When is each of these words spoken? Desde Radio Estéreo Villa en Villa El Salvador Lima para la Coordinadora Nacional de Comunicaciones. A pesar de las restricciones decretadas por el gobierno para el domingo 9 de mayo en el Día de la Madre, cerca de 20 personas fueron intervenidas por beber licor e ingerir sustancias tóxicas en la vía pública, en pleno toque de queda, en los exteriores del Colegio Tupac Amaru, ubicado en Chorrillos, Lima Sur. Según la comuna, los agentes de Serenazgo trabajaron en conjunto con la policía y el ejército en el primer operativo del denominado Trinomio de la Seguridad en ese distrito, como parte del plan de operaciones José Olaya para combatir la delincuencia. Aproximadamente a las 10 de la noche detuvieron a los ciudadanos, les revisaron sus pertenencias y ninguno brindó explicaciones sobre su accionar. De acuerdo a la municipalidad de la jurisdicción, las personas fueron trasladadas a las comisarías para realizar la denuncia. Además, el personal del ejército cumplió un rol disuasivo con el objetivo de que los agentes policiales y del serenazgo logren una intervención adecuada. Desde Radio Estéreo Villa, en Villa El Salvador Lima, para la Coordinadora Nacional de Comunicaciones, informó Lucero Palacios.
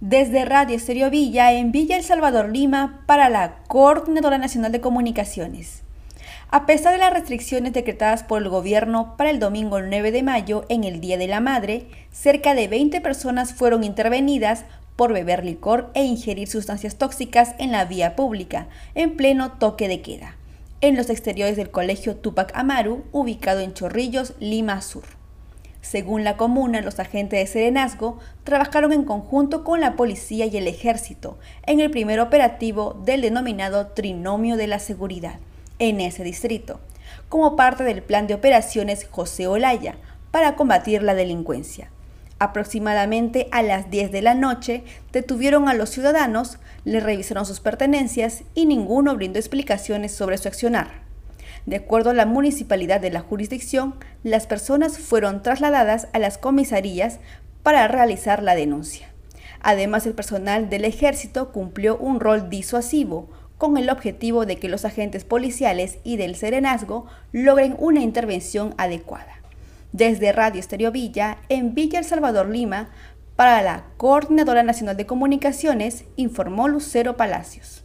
Desde 0.00 0.46
Radio 0.46 0.76
Estéreo 0.76 1.10
Villa 1.10 1.52
en 1.52 1.72
Villa 1.72 1.94
El 1.94 2.02
Salvador 2.02 2.48
Lima 2.48 3.02
para 3.04 3.28
la 3.28 3.56
Coordinadora 3.68 4.38
Nacional 4.38 4.72
de 4.72 4.80
Comunicaciones. 4.80 5.82
A 6.48 6.64
pesar 6.64 6.94
de 6.94 6.98
las 6.98 7.12
restricciones 7.12 7.74
decretadas 7.74 8.22
por 8.22 8.40
el 8.40 8.48
gobierno 8.48 9.14
para 9.18 9.28
el 9.28 9.38
domingo 9.38 9.82
9 9.82 10.10
de 10.10 10.22
mayo 10.22 10.64
en 10.70 10.84
el 10.84 11.02
Día 11.02 11.18
de 11.18 11.28
la 11.28 11.40
Madre, 11.40 11.86
cerca 12.10 12.54
de 12.54 12.66
20 12.66 13.02
personas 13.02 13.52
fueron 13.52 13.84
intervenidas 13.84 14.64
por 14.96 15.12
beber 15.12 15.44
licor 15.44 15.90
e 15.92 16.02
ingerir 16.02 16.48
sustancias 16.48 16.96
tóxicas 16.96 17.54
en 17.58 17.70
la 17.70 17.84
vía 17.84 18.16
pública, 18.16 18.68
en 18.94 19.18
pleno 19.18 19.52
toque 19.58 19.86
de 19.86 20.00
queda, 20.00 20.34
en 20.80 20.96
los 20.96 21.10
exteriores 21.10 21.56
del 21.56 21.70
Colegio 21.70 22.16
Tupac 22.16 22.52
Amaru, 22.54 23.04
ubicado 23.12 23.60
en 23.60 23.74
Chorrillos, 23.74 24.32
Lima 24.40 24.80
Sur. 24.80 25.19
Según 25.82 26.24
la 26.24 26.36
comuna, 26.36 26.82
los 26.82 26.98
agentes 27.00 27.40
de 27.40 27.46
Serenazgo 27.46 28.18
trabajaron 28.44 28.92
en 28.92 29.04
conjunto 29.04 29.64
con 29.64 29.80
la 29.80 29.96
policía 29.96 30.46
y 30.46 30.56
el 30.56 30.68
ejército 30.68 31.38
en 31.66 31.80
el 31.80 31.90
primer 31.90 32.20
operativo 32.20 33.00
del 33.04 33.22
denominado 33.22 33.88
Trinomio 33.88 34.56
de 34.56 34.66
la 34.66 34.78
Seguridad 34.78 35.40
en 35.78 36.00
ese 36.00 36.22
distrito, 36.22 36.80
como 37.28 37.56
parte 37.56 37.84
del 37.84 38.02
plan 38.02 38.26
de 38.26 38.34
operaciones 38.34 39.06
José 39.10 39.46
Olaya 39.46 39.96
para 40.30 40.54
combatir 40.54 41.02
la 41.02 41.14
delincuencia. 41.14 41.90
Aproximadamente 42.38 43.48
a 43.50 43.62
las 43.62 43.90
10 43.90 44.12
de 44.12 44.22
la 44.22 44.34
noche 44.34 44.84
detuvieron 45.12 45.68
a 45.68 45.74
los 45.74 45.90
ciudadanos, 45.90 46.58
les 46.84 47.02
revisaron 47.02 47.44
sus 47.44 47.60
pertenencias 47.60 48.44
y 48.54 48.66
ninguno 48.66 49.14
brindó 49.14 49.38
explicaciones 49.38 50.12
sobre 50.12 50.38
su 50.38 50.48
accionar. 50.48 51.09
De 51.66 51.76
acuerdo 51.76 52.10
a 52.10 52.14
la 52.14 52.26
municipalidad 52.26 53.00
de 53.00 53.10
la 53.10 53.20
jurisdicción, 53.20 53.94
las 54.22 54.46
personas 54.46 54.98
fueron 54.98 55.42
trasladadas 55.42 56.08
a 56.12 56.18
las 56.18 56.38
comisarías 56.38 57.20
para 57.62 57.86
realizar 57.88 58.42
la 58.42 58.54
denuncia. 58.54 59.08
Además, 59.60 60.06
el 60.06 60.14
personal 60.14 60.70
del 60.70 60.84
ejército 60.84 61.52
cumplió 61.52 61.98
un 61.98 62.18
rol 62.20 62.48
disuasivo 62.48 63.28
con 63.58 63.76
el 63.76 63.90
objetivo 63.90 64.46
de 64.46 64.56
que 64.56 64.70
los 64.70 64.86
agentes 64.86 65.24
policiales 65.24 65.98
y 66.02 66.16
del 66.16 66.34
serenazgo 66.34 67.06
logren 67.32 67.76
una 67.78 68.00
intervención 68.00 68.74
adecuada. 68.78 69.34
Desde 69.92 70.32
Radio 70.32 70.60
Estéreo 70.60 70.92
Villa, 70.92 71.36
en 71.50 71.74
Villa 71.74 71.98
El 71.98 72.06
Salvador 72.06 72.48
Lima, 72.48 72.88
para 73.36 73.60
la 73.60 73.84
Coordinadora 73.98 74.62
Nacional 74.62 74.96
de 74.96 75.04
Comunicaciones, 75.04 76.04
informó 76.16 76.68
Lucero 76.68 77.18
Palacios. 77.18 77.84